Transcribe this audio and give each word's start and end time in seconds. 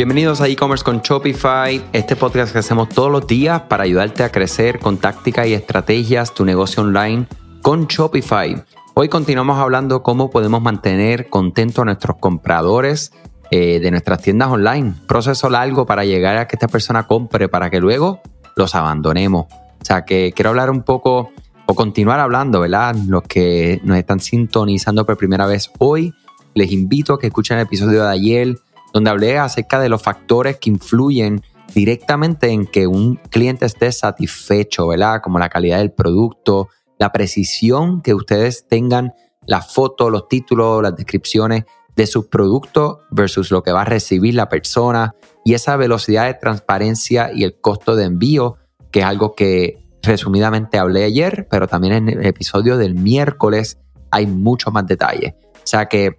Bienvenidos 0.00 0.40
a 0.40 0.48
e-commerce 0.48 0.82
con 0.82 1.02
Shopify, 1.02 1.84
este 1.92 2.16
podcast 2.16 2.54
que 2.54 2.60
hacemos 2.60 2.88
todos 2.88 3.12
los 3.12 3.26
días 3.26 3.60
para 3.68 3.82
ayudarte 3.82 4.22
a 4.22 4.32
crecer 4.32 4.78
con 4.78 4.96
tácticas 4.96 5.46
y 5.46 5.52
estrategias 5.52 6.32
tu 6.32 6.46
negocio 6.46 6.82
online 6.82 7.26
con 7.60 7.86
Shopify. 7.86 8.64
Hoy 8.94 9.10
continuamos 9.10 9.58
hablando 9.58 10.02
cómo 10.02 10.30
podemos 10.30 10.62
mantener 10.62 11.28
contentos 11.28 11.82
a 11.82 11.84
nuestros 11.84 12.16
compradores 12.16 13.12
eh, 13.50 13.78
de 13.78 13.90
nuestras 13.90 14.22
tiendas 14.22 14.48
online. 14.48 14.94
Proceso 15.06 15.50
largo 15.50 15.84
para 15.84 16.06
llegar 16.06 16.38
a 16.38 16.48
que 16.48 16.56
esta 16.56 16.68
persona 16.68 17.06
compre 17.06 17.50
para 17.50 17.68
que 17.68 17.78
luego 17.78 18.22
los 18.56 18.74
abandonemos. 18.74 19.48
O 19.52 19.84
sea 19.84 20.06
que 20.06 20.32
quiero 20.34 20.48
hablar 20.48 20.70
un 20.70 20.82
poco 20.82 21.30
o 21.66 21.74
continuar 21.74 22.20
hablando, 22.20 22.60
¿verdad? 22.60 22.96
Los 23.06 23.24
que 23.24 23.82
nos 23.84 23.98
están 23.98 24.20
sintonizando 24.20 25.04
por 25.04 25.18
primera 25.18 25.44
vez 25.44 25.70
hoy, 25.78 26.14
les 26.54 26.72
invito 26.72 27.12
a 27.12 27.18
que 27.18 27.26
escuchen 27.26 27.58
el 27.58 27.64
episodio 27.64 28.04
de 28.04 28.08
ayer 28.08 28.56
donde 28.92 29.10
hablé 29.10 29.38
acerca 29.38 29.78
de 29.80 29.88
los 29.88 30.02
factores 30.02 30.58
que 30.58 30.70
influyen 30.70 31.42
directamente 31.74 32.48
en 32.48 32.66
que 32.66 32.86
un 32.86 33.16
cliente 33.16 33.66
esté 33.66 33.92
satisfecho, 33.92 34.88
¿verdad? 34.88 35.20
Como 35.22 35.38
la 35.38 35.48
calidad 35.48 35.78
del 35.78 35.92
producto, 35.92 36.68
la 36.98 37.12
precisión 37.12 38.02
que 38.02 38.14
ustedes 38.14 38.66
tengan 38.68 39.12
las 39.46 39.72
fotos, 39.72 40.10
los 40.10 40.28
títulos, 40.28 40.82
las 40.82 40.96
descripciones 40.96 41.64
de 41.96 42.06
sus 42.06 42.26
productos 42.26 42.98
versus 43.10 43.50
lo 43.50 43.62
que 43.62 43.72
va 43.72 43.82
a 43.82 43.84
recibir 43.84 44.34
la 44.34 44.48
persona 44.48 45.14
y 45.44 45.54
esa 45.54 45.76
velocidad 45.76 46.26
de 46.26 46.34
transparencia 46.34 47.30
y 47.32 47.44
el 47.44 47.60
costo 47.60 47.96
de 47.96 48.04
envío, 48.04 48.56
que 48.90 49.00
es 49.00 49.06
algo 49.06 49.34
que 49.34 49.78
resumidamente 50.02 50.78
hablé 50.78 51.04
ayer, 51.04 51.46
pero 51.50 51.68
también 51.68 51.94
en 51.94 52.08
el 52.08 52.26
episodio 52.26 52.76
del 52.76 52.94
miércoles 52.94 53.78
hay 54.10 54.26
mucho 54.26 54.70
más 54.70 54.86
detalle. 54.86 55.36
O 55.56 55.66
sea 55.66 55.86
que 55.86 56.16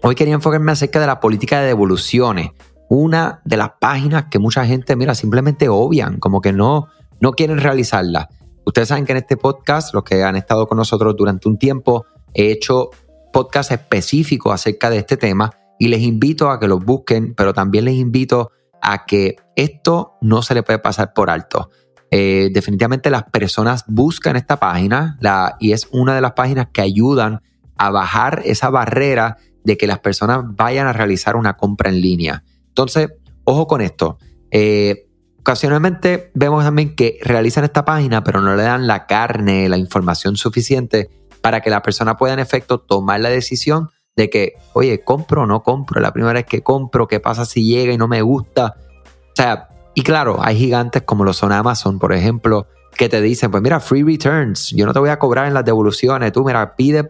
Hoy 0.00 0.14
quería 0.14 0.34
enfocarme 0.34 0.70
acerca 0.72 1.00
de 1.00 1.06
la 1.08 1.18
política 1.18 1.60
de 1.60 1.66
devoluciones, 1.66 2.50
una 2.88 3.40
de 3.44 3.56
las 3.56 3.72
páginas 3.80 4.26
que 4.30 4.38
mucha 4.38 4.64
gente, 4.64 4.94
mira, 4.94 5.14
simplemente 5.14 5.68
obvian, 5.68 6.18
como 6.20 6.40
que 6.40 6.52
no, 6.52 6.86
no 7.20 7.32
quieren 7.32 7.58
realizarla. 7.58 8.28
Ustedes 8.64 8.88
saben 8.88 9.06
que 9.06 9.12
en 9.12 9.18
este 9.18 9.36
podcast, 9.36 9.92
los 9.94 10.04
que 10.04 10.22
han 10.22 10.36
estado 10.36 10.68
con 10.68 10.78
nosotros 10.78 11.16
durante 11.16 11.48
un 11.48 11.58
tiempo, 11.58 12.06
he 12.32 12.52
hecho 12.52 12.90
podcasts 13.32 13.72
específicos 13.72 14.52
acerca 14.52 14.88
de 14.88 14.98
este 14.98 15.16
tema 15.16 15.52
y 15.80 15.88
les 15.88 16.00
invito 16.02 16.50
a 16.50 16.60
que 16.60 16.68
los 16.68 16.84
busquen, 16.84 17.34
pero 17.34 17.52
también 17.52 17.84
les 17.84 17.94
invito 17.94 18.52
a 18.80 19.04
que 19.04 19.36
esto 19.56 20.14
no 20.20 20.42
se 20.42 20.54
le 20.54 20.62
puede 20.62 20.78
pasar 20.78 21.12
por 21.12 21.28
alto. 21.28 21.70
Eh, 22.10 22.50
definitivamente 22.52 23.10
las 23.10 23.24
personas 23.24 23.84
buscan 23.88 24.36
esta 24.36 24.58
página 24.58 25.18
y 25.58 25.72
es 25.72 25.88
una 25.90 26.14
de 26.14 26.20
las 26.20 26.32
páginas 26.32 26.68
que 26.72 26.82
ayudan 26.82 27.42
a 27.76 27.90
bajar 27.90 28.42
esa 28.44 28.70
barrera 28.70 29.36
de 29.64 29.76
que 29.76 29.86
las 29.86 29.98
personas 30.00 30.40
vayan 30.44 30.86
a 30.86 30.92
realizar 30.92 31.36
una 31.36 31.56
compra 31.56 31.90
en 31.90 32.00
línea. 32.00 32.44
Entonces, 32.68 33.10
ojo 33.44 33.66
con 33.66 33.80
esto. 33.80 34.18
Eh, 34.50 35.08
ocasionalmente 35.40 36.30
vemos 36.34 36.64
también 36.64 36.94
que 36.94 37.18
realizan 37.22 37.64
esta 37.64 37.84
página, 37.84 38.22
pero 38.22 38.40
no 38.40 38.54
le 38.54 38.62
dan 38.62 38.86
la 38.86 39.06
carne, 39.06 39.68
la 39.68 39.78
información 39.78 40.36
suficiente 40.36 41.10
para 41.40 41.60
que 41.60 41.70
la 41.70 41.82
persona 41.82 42.16
pueda 42.16 42.34
en 42.34 42.40
efecto 42.40 42.80
tomar 42.80 43.20
la 43.20 43.30
decisión 43.30 43.88
de 44.16 44.28
que, 44.28 44.54
oye, 44.72 45.04
compro 45.04 45.42
o 45.42 45.46
no 45.46 45.62
compro, 45.62 46.00
la 46.00 46.12
primera 46.12 46.34
vez 46.34 46.44
que 46.44 46.62
compro, 46.62 47.06
qué 47.06 47.20
pasa 47.20 47.44
si 47.44 47.64
llega 47.64 47.92
y 47.92 47.98
no 47.98 48.08
me 48.08 48.20
gusta. 48.20 48.74
O 48.76 49.36
sea, 49.36 49.68
y 49.94 50.02
claro, 50.02 50.38
hay 50.42 50.56
gigantes 50.56 51.02
como 51.02 51.24
lo 51.24 51.32
son 51.32 51.52
Amazon, 51.52 51.98
por 51.98 52.12
ejemplo, 52.12 52.66
que 52.96 53.08
te 53.08 53.22
dicen, 53.22 53.50
pues 53.50 53.62
mira, 53.62 53.80
free 53.80 54.02
returns, 54.02 54.70
yo 54.70 54.86
no 54.86 54.92
te 54.92 54.98
voy 54.98 55.10
a 55.10 55.18
cobrar 55.18 55.46
en 55.46 55.54
las 55.54 55.64
devoluciones, 55.64 56.32
tú 56.32 56.44
mira, 56.44 56.74
pide 56.74 57.08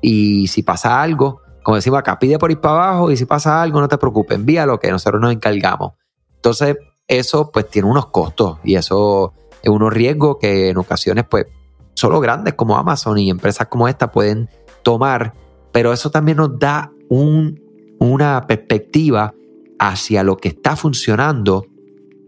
y 0.00 0.48
si 0.48 0.62
pasa 0.62 1.00
algo, 1.00 1.40
como 1.62 1.76
decimos 1.76 1.98
acá, 1.98 2.18
pide 2.18 2.38
por 2.38 2.50
ir 2.50 2.60
para 2.60 2.74
abajo 2.74 3.10
y 3.10 3.16
si 3.16 3.24
pasa 3.24 3.62
algo, 3.62 3.80
no 3.80 3.88
te 3.88 3.98
preocupes, 3.98 4.36
envíalo 4.36 4.78
que 4.78 4.90
nosotros 4.90 5.20
nos 5.20 5.32
encargamos. 5.32 5.92
Entonces, 6.36 6.76
eso 7.06 7.50
pues 7.50 7.68
tiene 7.68 7.88
unos 7.88 8.06
costos 8.06 8.58
y 8.64 8.76
eso 8.76 9.32
es 9.62 9.70
unos 9.70 9.92
riesgos 9.92 10.36
que 10.40 10.68
en 10.70 10.76
ocasiones 10.76 11.24
pues 11.28 11.46
solo 11.94 12.20
grandes 12.20 12.54
como 12.54 12.76
Amazon 12.76 13.18
y 13.18 13.30
empresas 13.30 13.66
como 13.68 13.88
esta 13.88 14.12
pueden 14.12 14.48
tomar, 14.82 15.34
pero 15.72 15.92
eso 15.92 16.10
también 16.10 16.36
nos 16.36 16.58
da 16.58 16.92
un, 17.08 17.60
una 17.98 18.46
perspectiva 18.46 19.34
hacia 19.78 20.22
lo 20.22 20.36
que 20.36 20.48
está 20.48 20.76
funcionando 20.76 21.64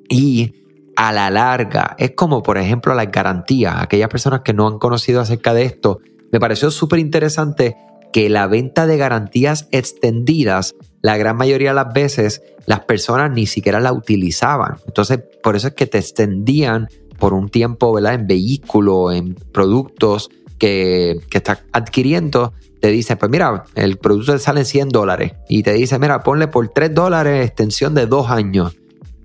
y 0.09 0.54
a 0.97 1.12
la 1.12 1.31
larga. 1.31 1.94
Es 1.99 2.12
como, 2.12 2.43
por 2.43 2.59
ejemplo, 2.59 2.94
las 2.94 3.10
garantías. 3.10 3.77
Aquellas 3.78 4.09
personas 4.09 4.41
que 4.41 4.53
no 4.53 4.66
han 4.66 4.78
conocido 4.78 5.21
acerca 5.21 5.54
de 5.54 5.65
esto, 5.65 6.00
me 6.33 6.41
pareció 6.41 6.71
súper 6.71 6.99
interesante 6.99 7.77
que 8.12 8.28
la 8.28 8.47
venta 8.47 8.87
de 8.87 8.97
garantías 8.97 9.69
extendidas, 9.71 10.75
la 11.03 11.16
gran 11.16 11.37
mayoría 11.37 11.71
de 11.71 11.75
las 11.76 11.93
veces 11.93 12.43
las 12.66 12.81
personas 12.81 13.31
ni 13.32 13.47
siquiera 13.47 13.81
la 13.81 13.93
utilizaban. 13.93 14.76
Entonces, 14.87 15.21
por 15.43 15.56
eso 15.56 15.69
es 15.69 15.75
que 15.75 15.87
te 15.87 15.98
extendían 15.98 16.88
por 17.19 17.34
un 17.34 17.48
tiempo, 17.48 17.93
¿verdad? 17.93 18.15
En 18.15 18.26
vehículos, 18.26 19.15
en 19.15 19.34
productos 19.34 20.31
que, 20.59 21.21
que 21.31 21.38
estás 21.38 21.65
adquiriendo. 21.72 22.53
Te 22.81 22.88
dice, 22.88 23.16
pues 23.16 23.31
mira, 23.31 23.65
el 23.75 23.98
producto 23.98 24.32
te 24.32 24.38
sale 24.38 24.65
100 24.65 24.88
dólares. 24.91 25.32
Y 25.48 25.62
te 25.62 25.72
dice, 25.72 25.98
mira, 25.98 26.22
ponle 26.22 26.48
por 26.48 26.69
3 26.69 26.94
dólares 26.94 27.47
extensión 27.47 27.94
de 27.94 28.06
dos 28.06 28.31
años. 28.31 28.77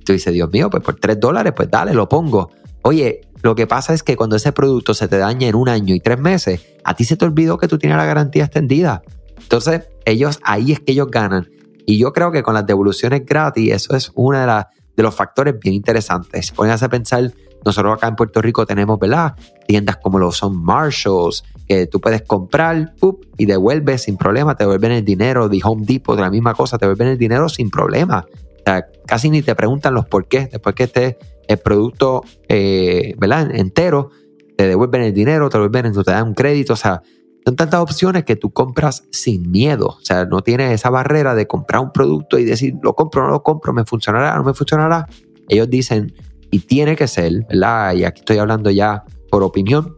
Tú 0.03 0.13
dices, 0.13 0.33
Dios 0.33 0.51
mío, 0.51 0.69
pues 0.69 0.83
por 0.83 0.95
3 0.95 1.19
dólares, 1.19 1.53
pues 1.55 1.69
dale, 1.69 1.93
lo 1.93 2.09
pongo. 2.09 2.51
Oye, 2.87 3.21
lo 3.41 3.55
que 3.55 3.65
pasa 3.65 3.95
es 3.95 4.03
que 4.03 4.15
cuando 4.15 4.35
ese 4.35 4.51
producto 4.51 4.93
se 4.93 5.07
te 5.07 5.17
daña 5.17 5.47
en 5.47 5.55
un 5.55 5.69
año 5.69 5.95
y 5.95 5.99
tres 5.99 6.19
meses, 6.19 6.63
a 6.83 6.93
ti 6.93 7.03
se 7.03 7.17
te 7.17 7.25
olvidó 7.25 7.57
que 7.57 7.67
tú 7.67 7.79
tienes 7.79 7.97
la 7.97 8.05
garantía 8.05 8.43
extendida. 8.43 9.01
Entonces, 9.41 9.89
ellos, 10.05 10.39
ahí 10.43 10.71
es 10.71 10.81
que 10.81 10.91
ellos 10.91 11.07
ganan. 11.09 11.49
Y 11.87 11.97
yo 11.97 12.13
creo 12.13 12.31
que 12.31 12.43
con 12.43 12.53
las 12.53 12.67
devoluciones 12.67 13.25
gratis, 13.25 13.73
eso 13.73 13.95
es 13.95 14.11
uno 14.13 14.37
de, 14.37 14.65
de 14.95 15.01
los 15.01 15.15
factores 15.15 15.59
bien 15.59 15.73
interesantes. 15.73 16.51
Pónganse 16.51 16.85
a 16.85 16.89
pensar, 16.89 17.33
nosotros 17.65 17.95
acá 17.95 18.07
en 18.07 18.15
Puerto 18.15 18.39
Rico 18.39 18.67
tenemos, 18.67 18.99
¿verdad? 18.99 19.33
Tiendas 19.67 19.97
como 19.97 20.19
lo 20.19 20.31
son 20.31 20.63
Marshalls, 20.63 21.43
que 21.67 21.87
tú 21.87 21.99
puedes 21.99 22.21
comprar 22.21 22.93
y 23.35 23.47
devuelves 23.47 24.03
sin 24.03 24.15
problema, 24.15 24.55
te 24.55 24.63
devuelven 24.63 24.91
el 24.91 25.03
dinero, 25.03 25.49
de 25.49 25.59
Home 25.63 25.85
Depot, 25.87 26.15
de 26.15 26.21
la 26.21 26.29
misma 26.29 26.53
cosa, 26.53 26.77
te 26.77 26.85
devuelven 26.85 27.07
el 27.07 27.17
dinero 27.17 27.49
sin 27.49 27.71
problema. 27.71 28.27
O 28.29 28.63
sea, 28.63 28.85
casi 29.07 29.31
ni 29.31 29.41
te 29.41 29.55
preguntan 29.55 29.95
los 29.95 30.05
por 30.05 30.27
qué, 30.27 30.49
después 30.51 30.75
que 30.75 30.83
estés 30.83 31.15
el 31.47 31.57
producto 31.57 32.23
eh, 32.49 33.15
¿verdad? 33.17 33.53
entero, 33.55 34.11
te 34.57 34.67
devuelven 34.67 35.01
el 35.01 35.13
dinero, 35.13 35.49
te 35.49 35.57
devuelven, 35.57 35.93
te 35.93 36.11
dan 36.11 36.27
un 36.27 36.33
crédito, 36.33 36.73
o 36.73 36.77
sea, 36.77 37.01
son 37.45 37.55
tantas 37.55 37.79
opciones 37.79 38.23
que 38.23 38.35
tú 38.35 38.51
compras 38.51 39.03
sin 39.11 39.51
miedo, 39.51 39.87
o 39.87 40.01
sea, 40.01 40.25
no 40.25 40.41
tienes 40.41 40.71
esa 40.71 40.89
barrera 40.89 41.35
de 41.35 41.45
comprar 41.45 41.81
un 41.81 41.91
producto 41.91 42.39
y 42.39 42.45
decir, 42.45 42.73
lo 42.81 42.93
compro 42.93 43.23
no 43.23 43.29
lo 43.29 43.43
compro, 43.43 43.73
me 43.73 43.85
funcionará 43.85 44.35
no 44.35 44.43
me 44.43 44.53
funcionará. 44.53 45.07
Ellos 45.47 45.69
dicen, 45.69 46.13
y 46.49 46.59
tiene 46.59 46.95
que 46.95 47.07
ser, 47.07 47.45
¿verdad? 47.49 47.93
Y 47.93 48.03
aquí 48.03 48.21
estoy 48.21 48.37
hablando 48.37 48.71
ya 48.71 49.03
por 49.29 49.43
opinión, 49.43 49.97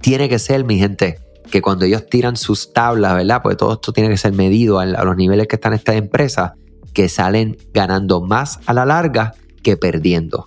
tiene 0.00 0.28
que 0.28 0.38
ser, 0.38 0.64
mi 0.64 0.78
gente, 0.78 1.18
que 1.50 1.62
cuando 1.62 1.84
ellos 1.84 2.06
tiran 2.06 2.36
sus 2.36 2.72
tablas, 2.72 3.14
¿verdad? 3.14 3.42
Porque 3.42 3.56
todo 3.56 3.74
esto 3.74 3.92
tiene 3.92 4.08
que 4.08 4.16
ser 4.16 4.32
medido 4.32 4.78
a 4.78 4.86
los 4.86 5.16
niveles 5.16 5.46
que 5.46 5.56
están 5.56 5.72
estas 5.74 5.96
empresas, 5.96 6.52
que 6.92 7.08
salen 7.08 7.56
ganando 7.72 8.22
más 8.22 8.58
a 8.66 8.72
la 8.72 8.86
larga 8.86 9.34
que 9.62 9.76
perdiendo. 9.76 10.46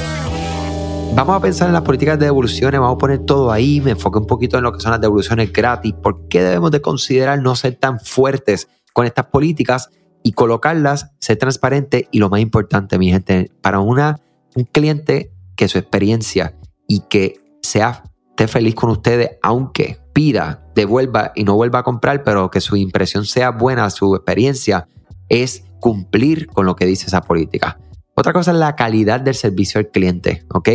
Vamos 1.13 1.35
a 1.35 1.41
pensar 1.41 1.67
en 1.67 1.73
las 1.73 1.83
políticas 1.83 2.17
de 2.17 2.25
devoluciones, 2.25 2.79
vamos 2.79 2.95
a 2.95 2.97
poner 2.97 3.19
todo 3.19 3.51
ahí, 3.51 3.81
me 3.81 3.91
enfoqué 3.91 4.17
un 4.17 4.25
poquito 4.25 4.57
en 4.57 4.63
lo 4.63 4.71
que 4.71 4.79
son 4.79 4.91
las 4.91 5.01
devoluciones 5.01 5.51
gratis, 5.51 5.93
por 5.93 6.27
qué 6.29 6.41
debemos 6.41 6.71
de 6.71 6.81
considerar 6.81 7.41
no 7.41 7.55
ser 7.55 7.75
tan 7.75 7.99
fuertes 7.99 8.69
con 8.93 9.05
estas 9.05 9.25
políticas 9.25 9.89
y 10.23 10.31
colocarlas, 10.31 11.11
ser 11.19 11.37
transparente 11.37 12.07
y 12.11 12.19
lo 12.19 12.29
más 12.29 12.39
importante, 12.39 12.97
mi 12.97 13.11
gente, 13.11 13.51
para 13.61 13.81
una, 13.81 14.21
un 14.55 14.63
cliente 14.63 15.33
que 15.55 15.67
su 15.67 15.77
experiencia 15.77 16.57
y 16.87 17.01
que 17.01 17.41
sea 17.61 18.03
esté 18.29 18.47
feliz 18.47 18.73
con 18.73 18.89
ustedes, 18.89 19.31
aunque 19.43 19.99
pida, 20.13 20.65
devuelva 20.73 21.33
y 21.35 21.43
no 21.43 21.55
vuelva 21.55 21.79
a 21.79 21.83
comprar, 21.83 22.23
pero 22.23 22.49
que 22.49 22.61
su 22.61 22.75
impresión 22.77 23.25
sea 23.25 23.51
buena, 23.51 23.89
su 23.89 24.15
experiencia, 24.15 24.87
es 25.29 25.65
cumplir 25.79 26.47
con 26.47 26.65
lo 26.65 26.75
que 26.75 26.85
dice 26.85 27.07
esa 27.07 27.21
política. 27.21 27.77
Otra 28.15 28.33
cosa 28.33 28.51
es 28.51 28.57
la 28.57 28.75
calidad 28.75 29.21
del 29.21 29.35
servicio 29.35 29.79
al 29.79 29.89
cliente, 29.89 30.45
¿ok? 30.53 30.69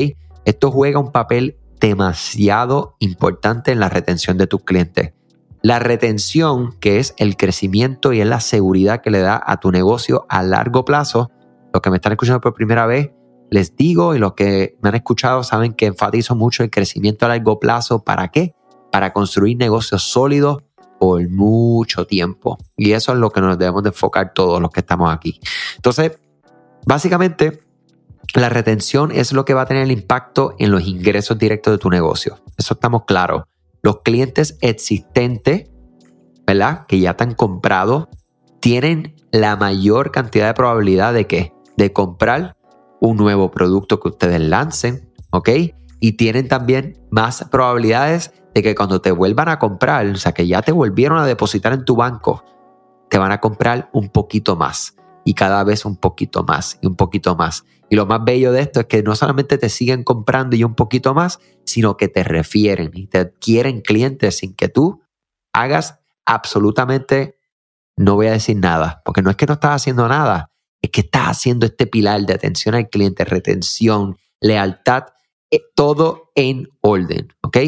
Esto 0.46 0.70
juega 0.70 1.00
un 1.00 1.10
papel 1.10 1.58
demasiado 1.80 2.94
importante 3.00 3.72
en 3.72 3.80
la 3.80 3.88
retención 3.88 4.38
de 4.38 4.46
tus 4.46 4.62
clientes. 4.62 5.12
La 5.60 5.80
retención, 5.80 6.76
que 6.78 7.00
es 7.00 7.14
el 7.18 7.36
crecimiento 7.36 8.12
y 8.12 8.20
es 8.20 8.28
la 8.28 8.38
seguridad 8.38 9.02
que 9.02 9.10
le 9.10 9.18
da 9.18 9.42
a 9.44 9.58
tu 9.58 9.72
negocio 9.72 10.24
a 10.28 10.44
largo 10.44 10.84
plazo, 10.84 11.32
los 11.74 11.82
que 11.82 11.90
me 11.90 11.96
están 11.96 12.12
escuchando 12.12 12.40
por 12.40 12.54
primera 12.54 12.86
vez, 12.86 13.10
les 13.50 13.74
digo 13.74 14.14
y 14.14 14.20
los 14.20 14.34
que 14.34 14.78
me 14.80 14.90
han 14.90 14.94
escuchado 14.94 15.42
saben 15.42 15.74
que 15.74 15.86
enfatizo 15.86 16.36
mucho 16.36 16.62
el 16.62 16.70
crecimiento 16.70 17.26
a 17.26 17.30
largo 17.30 17.58
plazo. 17.58 18.04
¿Para 18.04 18.28
qué? 18.28 18.54
Para 18.92 19.12
construir 19.12 19.56
negocios 19.56 20.04
sólidos 20.04 20.62
por 21.00 21.28
mucho 21.28 22.06
tiempo. 22.06 22.56
Y 22.76 22.92
eso 22.92 23.12
es 23.12 23.18
lo 23.18 23.30
que 23.30 23.40
nos 23.40 23.58
debemos 23.58 23.82
de 23.82 23.88
enfocar 23.88 24.32
todos 24.32 24.62
los 24.62 24.70
que 24.70 24.80
estamos 24.80 25.12
aquí. 25.12 25.40
Entonces, 25.74 26.20
básicamente, 26.86 27.65
la 28.34 28.48
retención 28.48 29.12
es 29.12 29.32
lo 29.32 29.44
que 29.44 29.54
va 29.54 29.62
a 29.62 29.66
tener 29.66 29.84
el 29.84 29.92
impacto 29.92 30.54
en 30.58 30.70
los 30.70 30.86
ingresos 30.86 31.38
directos 31.38 31.72
de 31.72 31.78
tu 31.78 31.90
negocio. 31.90 32.38
Eso 32.56 32.74
estamos 32.74 33.04
claros. 33.04 33.44
Los 33.82 34.02
clientes 34.02 34.58
existentes, 34.60 35.70
¿verdad? 36.46 36.86
Que 36.86 37.00
ya 37.00 37.14
te 37.14 37.24
han 37.24 37.34
comprado, 37.34 38.08
tienen 38.60 39.14
la 39.30 39.56
mayor 39.56 40.10
cantidad 40.10 40.46
de 40.46 40.54
probabilidad 40.54 41.14
de 41.14 41.26
que 41.26 41.52
de 41.76 41.92
comprar 41.92 42.56
un 43.00 43.16
nuevo 43.16 43.50
producto 43.50 44.00
que 44.00 44.08
ustedes 44.08 44.40
lancen, 44.40 45.12
¿ok? 45.30 45.50
Y 46.00 46.12
tienen 46.12 46.48
también 46.48 46.98
más 47.10 47.44
probabilidades 47.50 48.32
de 48.54 48.62
que 48.62 48.74
cuando 48.74 49.00
te 49.00 49.12
vuelvan 49.12 49.48
a 49.48 49.58
comprar, 49.58 50.06
o 50.06 50.16
sea, 50.16 50.32
que 50.32 50.46
ya 50.46 50.62
te 50.62 50.72
volvieron 50.72 51.18
a 51.18 51.26
depositar 51.26 51.72
en 51.72 51.84
tu 51.84 51.96
banco, 51.96 52.42
te 53.10 53.18
van 53.18 53.32
a 53.32 53.40
comprar 53.40 53.90
un 53.92 54.08
poquito 54.08 54.56
más 54.56 54.96
y 55.26 55.34
cada 55.34 55.64
vez 55.64 55.84
un 55.84 55.96
poquito 55.96 56.44
más 56.44 56.78
y 56.80 56.86
un 56.86 56.94
poquito 56.94 57.34
más. 57.36 57.64
Y 57.90 57.96
lo 57.96 58.06
más 58.06 58.24
bello 58.24 58.52
de 58.52 58.62
esto 58.62 58.80
es 58.80 58.86
que 58.86 59.02
no 59.02 59.16
solamente 59.16 59.58
te 59.58 59.68
siguen 59.68 60.04
comprando 60.04 60.54
y 60.54 60.62
un 60.62 60.76
poquito 60.76 61.14
más, 61.14 61.40
sino 61.64 61.96
que 61.96 62.06
te 62.08 62.22
refieren 62.22 62.92
y 62.94 63.08
te 63.08 63.18
adquieren 63.18 63.80
clientes 63.80 64.38
sin 64.38 64.54
que 64.54 64.68
tú 64.68 65.02
hagas 65.52 65.98
absolutamente, 66.24 67.38
no 67.96 68.14
voy 68.14 68.28
a 68.28 68.32
decir 68.32 68.56
nada, 68.56 69.02
porque 69.04 69.20
no 69.20 69.30
es 69.30 69.36
que 69.36 69.46
no 69.46 69.54
estás 69.54 69.82
haciendo 69.82 70.06
nada, 70.06 70.52
es 70.80 70.90
que 70.90 71.00
estás 71.00 71.26
haciendo 71.28 71.66
este 71.66 71.88
pilar 71.88 72.22
de 72.22 72.34
atención 72.34 72.76
al 72.76 72.88
cliente, 72.88 73.24
retención, 73.24 74.16
lealtad, 74.40 75.06
eh, 75.50 75.60
todo 75.74 76.30
en 76.36 76.68
orden, 76.82 77.32
¿ok? 77.42 77.58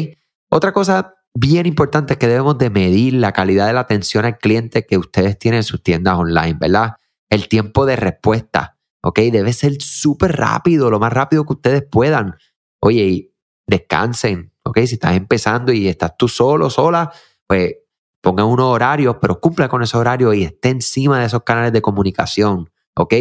Otra 0.49 0.71
cosa 0.71 1.15
bien 1.33 1.65
importante 1.65 2.13
es 2.13 2.19
que 2.19 2.27
debemos 2.27 2.57
de 2.57 2.69
medir 2.69 3.15
la 3.15 3.33
calidad 3.33 3.67
de 3.67 3.73
la 3.73 3.81
atención 3.81 4.23
al 4.23 4.37
cliente 4.37 4.85
que 4.85 4.97
ustedes 4.97 5.37
tienen 5.37 5.59
en 5.59 5.63
sus 5.63 5.83
tiendas 5.83 6.15
online, 6.15 6.57
¿verdad? 6.57 6.95
El 7.29 7.47
tiempo 7.47 7.85
de 7.85 7.95
respuesta, 7.95 8.77
¿ok? 9.03 9.19
Debe 9.31 9.53
ser 9.53 9.81
súper 9.81 10.37
rápido, 10.37 10.89
lo 10.89 10.99
más 10.99 11.13
rápido 11.13 11.45
que 11.45 11.53
ustedes 11.53 11.83
puedan. 11.83 12.35
Oye, 12.81 13.33
descansen, 13.67 14.53
¿ok? 14.63 14.79
Si 14.79 14.95
estás 14.95 15.15
empezando 15.15 15.71
y 15.71 15.87
estás 15.87 16.17
tú 16.17 16.27
solo, 16.27 16.69
sola, 16.69 17.11
pues 17.47 17.75
pongan 18.21 18.47
unos 18.47 18.65
horarios, 18.65 19.17
pero 19.21 19.39
cumpla 19.39 19.69
con 19.69 19.83
esos 19.83 19.99
horarios 19.99 20.35
y 20.35 20.43
esté 20.43 20.69
encima 20.69 21.19
de 21.19 21.27
esos 21.27 21.43
canales 21.43 21.71
de 21.71 21.81
comunicación, 21.81 22.69
¿ok? 22.95 23.13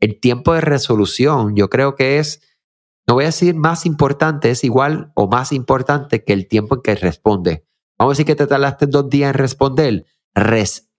El 0.00 0.20
tiempo 0.20 0.54
de 0.54 0.60
resolución 0.60 1.56
yo 1.56 1.68
creo 1.68 1.96
que 1.96 2.18
es 2.18 2.40
no 3.08 3.14
voy 3.14 3.24
a 3.24 3.28
decir 3.28 3.54
más 3.54 3.86
importante, 3.86 4.50
es 4.50 4.64
igual 4.64 5.12
o 5.14 5.28
más 5.28 5.52
importante 5.52 6.24
que 6.24 6.34
el 6.34 6.46
tiempo 6.46 6.74
en 6.74 6.82
que 6.82 6.94
responde. 6.94 7.64
Vamos 7.98 8.12
a 8.12 8.14
decir 8.14 8.26
que 8.26 8.36
te 8.36 8.46
tardaste 8.46 8.86
dos 8.86 9.08
días 9.08 9.30
en 9.30 9.34
responder. 9.38 10.04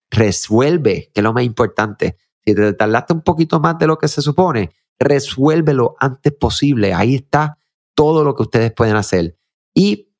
resuelve, 0.09 1.11
que 1.13 1.21
es 1.21 1.23
lo 1.23 1.33
más 1.33 1.43
importante. 1.43 2.17
Si 2.49 2.55
te 2.55 2.73
tardaste 2.73 3.13
un 3.13 3.21
poquito 3.21 3.59
más 3.59 3.77
de 3.77 3.87
lo 3.87 3.97
que 3.97 4.07
se 4.07 4.21
supone, 4.21 4.71
resuélvelo 4.99 5.95
antes 5.99 6.33
posible. 6.33 6.93
Ahí 6.93 7.15
está 7.15 7.57
todo 7.95 8.23
lo 8.23 8.35
que 8.35 8.43
ustedes 8.43 8.71
pueden 8.73 8.95
hacer. 8.95 9.37
Y 9.73 10.11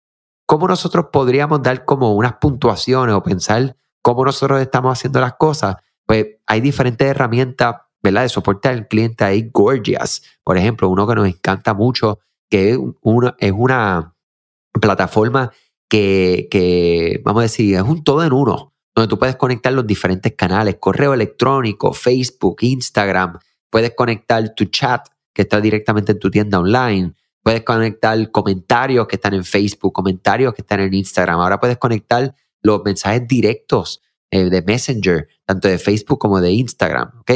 cómo 0.46 0.68
nosotros 0.68 1.08
podríamos 1.12 1.62
dar 1.62 1.86
como 1.86 2.16
unas 2.16 2.34
puntuaciones 2.34 3.16
o 3.16 3.24
pensar 3.24 3.76
cómo 4.02 4.26
nosotros 4.26 4.62
estamos 4.62 4.98
haciendo 4.98 5.20
las 5.20 5.34
cosas. 5.34 5.76
Pues 6.06 6.26
hay 6.48 6.62
diferentes 6.62 7.08
herramientas 7.08 7.76
¿verdad? 8.02 8.24
De 8.24 8.30
soporte 8.30 8.70
al 8.70 8.88
cliente 8.88 9.24
ahí, 9.24 9.50
Gorgias, 9.52 10.22
por 10.44 10.58
ejemplo, 10.58 10.90
uno 10.90 11.08
que 11.08 11.16
nos 11.16 11.28
encanta 11.28 11.74
mucho, 11.74 12.20
que 12.50 12.72
es 12.72 12.80
una, 13.02 13.36
es 13.40 13.52
una 13.56 14.16
plataforma 14.80 15.52
que, 15.90 16.48
que, 16.50 17.22
vamos 17.24 17.42
a 17.42 17.44
decir, 17.44 17.76
es 17.76 17.82
un 17.82 18.04
todo 18.04 18.24
en 18.24 18.34
uno, 18.34 18.74
donde 19.00 19.10
tú 19.10 19.18
puedes 19.18 19.38
conectar 19.38 19.72
los 19.72 19.88
diferentes 19.88 20.34
canales, 20.34 20.76
correo 20.78 21.14
electrónico, 21.14 21.94
Facebook, 21.94 22.58
Instagram, 22.60 23.40
puedes 23.70 23.94
conectar 23.96 24.54
tu 24.54 24.66
chat 24.66 25.08
que 25.34 25.44
está 25.44 25.62
directamente 25.62 26.12
en 26.12 26.20
tu 26.20 26.30
tienda 26.30 26.60
online, 26.60 27.14
puedes 27.42 27.64
conectar 27.64 28.30
comentarios 28.30 29.08
que 29.08 29.16
están 29.16 29.36
en 29.36 29.46
Facebook, 29.46 29.94
comentarios 29.94 30.54
que 30.54 30.64
están 30.64 30.82
en 30.82 30.94
Instagram, 30.94 31.40
ahora 31.40 31.62
puedes 31.62 31.78
conectar 31.78 32.36
los 32.62 32.84
mensajes 32.84 33.26
directos 33.26 34.02
eh, 34.32 34.50
de 34.50 34.62
Messenger, 34.64 35.30
tanto 35.46 35.70
de 35.70 35.78
Facebook 35.78 36.20
como 36.20 36.42
de 36.42 36.52
Instagram, 36.52 37.10
¿ok? 37.22 37.32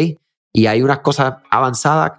Y 0.51 0.65
hay 0.65 0.81
unas 0.81 1.00
cosas 1.00 1.36
avanzadas, 1.50 2.12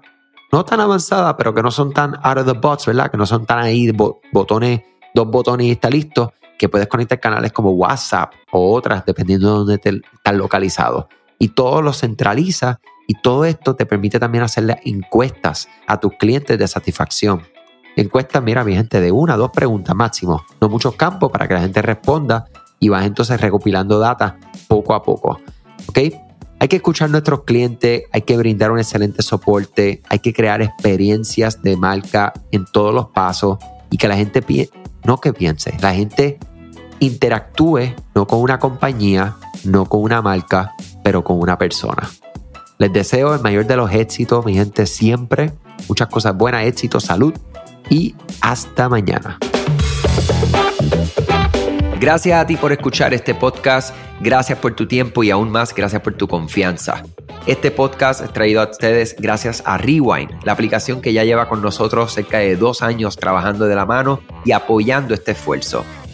no 0.52 0.64
tan 0.64 0.81
avanzadas, 0.81 1.35
pero 1.37 1.52
que 1.52 1.62
no 1.62 1.70
son 1.70 1.93
tan 1.93 2.14
out 2.23 2.38
of 2.38 2.46
the 2.46 2.58
box, 2.58 2.87
¿verdad? 2.87 3.11
Que 3.11 3.19
no 3.19 3.26
son 3.26 3.44
tan 3.44 3.58
ahí 3.58 3.93
botones, 4.32 4.81
dos 5.14 5.29
botones 5.29 5.67
y 5.67 5.73
está 5.73 5.91
listo, 5.91 6.32
que 6.64 6.70
puedes 6.70 6.88
conectar 6.88 7.20
canales 7.20 7.52
como 7.52 7.72
WhatsApp 7.72 8.32
o 8.50 8.72
otras, 8.72 9.05
dependiendo 9.05 9.49
de 9.49 9.55
dónde 9.55 9.78
te 9.78 10.00
estás 10.14 10.34
localizado. 10.34 11.11
Y 11.38 11.49
todo 11.49 11.82
lo 11.82 11.93
centraliza 11.93 12.81
y 13.06 13.20
todo 13.20 13.44
esto 13.44 13.76
te 13.76 13.84
permite 13.84 14.19
también 14.19 14.44
hacerle 14.44 14.81
encuestas 14.87 15.69
a 15.87 16.00
tus 16.00 16.14
clientes 16.19 16.58
de 16.58 16.66
satisfacción. 16.66 17.43
Encuestas, 17.96 18.43
mira, 18.43 18.64
mi 18.64 18.75
gente, 18.75 19.02
de 19.02 19.12
una, 19.12 19.37
dos 19.37 19.50
preguntas 19.50 19.94
máximo, 19.94 20.43
no 20.58 20.70
muchos 20.70 20.94
campos 20.96 21.31
para 21.31 21.46
que 21.46 21.52
la 21.52 21.61
gente 21.61 21.82
responda 21.82 22.46
y 22.81 22.88
vas 22.88 23.05
entonces 23.05 23.38
recopilando 23.38 23.99
data 23.99 24.38
poco 24.67 24.94
a 24.94 25.02
poco. 25.02 25.43
¿Ok? 25.87 25.99
Hay 26.60 26.69
que 26.69 26.76
escuchar 26.76 27.10
a 27.10 27.12
nuestros 27.12 27.43
clientes, 27.43 28.05
hay 28.10 28.22
que 28.22 28.38
brindar 28.38 28.72
un 28.72 28.78
excelente 28.78 29.22
soporte, 29.22 30.00
hay 30.08 30.20
que 30.20 30.32
crear 30.32 30.62
experiencias 30.62 31.60
de 31.60 31.76
marca 31.76 32.32
en 32.52 32.64
todos 32.64 32.94
los 32.94 33.08
pasos 33.08 33.58
y 33.90 33.99
que 33.99 34.08
la 34.08 34.17
gente 34.17 34.43
no 35.05 35.20
que 35.20 35.34
piense, 35.34 35.76
la 35.82 35.93
gente 35.93 36.38
interactúe 37.04 37.94
no 38.14 38.26
con 38.26 38.40
una 38.40 38.58
compañía, 38.58 39.36
no 39.64 39.86
con 39.86 40.02
una 40.02 40.22
marca, 40.22 40.74
pero 41.02 41.22
con 41.22 41.38
una 41.38 41.58
persona. 41.58 42.08
Les 42.78 42.92
deseo 42.92 43.34
el 43.34 43.40
mayor 43.40 43.66
de 43.66 43.76
los 43.76 43.92
éxitos, 43.92 44.44
mi 44.44 44.54
gente, 44.54 44.86
siempre. 44.86 45.52
Muchas 45.88 46.08
cosas 46.08 46.36
buenas, 46.36 46.64
éxito, 46.64 47.00
salud 47.00 47.34
y 47.88 48.14
hasta 48.40 48.88
mañana. 48.88 49.38
Gracias 52.00 52.38
a 52.38 52.46
ti 52.46 52.56
por 52.56 52.72
escuchar 52.72 53.14
este 53.14 53.34
podcast, 53.34 53.94
gracias 54.20 54.58
por 54.58 54.74
tu 54.74 54.86
tiempo 54.86 55.22
y 55.22 55.30
aún 55.30 55.50
más 55.50 55.74
gracias 55.74 56.02
por 56.02 56.14
tu 56.14 56.29
confianza. 56.29 57.02
Este 57.46 57.70
podcast 57.70 58.22
es 58.22 58.32
traído 58.32 58.60
a 58.60 58.70
ustedes 58.70 59.17
gracias 59.19 59.62
a 59.64 59.79
Rewind, 59.79 60.31
la 60.44 60.52
aplicación 60.52 61.00
que 61.00 61.12
ya 61.12 61.24
lleva 61.24 61.48
con 61.48 61.62
nosotros 61.62 62.12
cerca 62.12 62.38
de 62.38 62.56
dos 62.56 62.82
años 62.82 63.17
trabajando 63.17 63.67
de 63.67 63.74
la 63.74 63.86
mano 63.86 64.20
y 64.44 64.52
apoyando 64.52 65.14
este 65.14 65.32
esfuerzo. 65.32 65.84